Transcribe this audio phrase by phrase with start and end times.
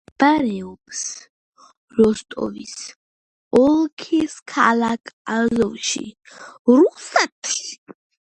[0.09, 1.01] მდებარეობს
[1.97, 2.71] როსტოვის
[3.59, 6.05] ოლქის ქალაქ აზოვში,
[6.79, 7.61] რუსეთი.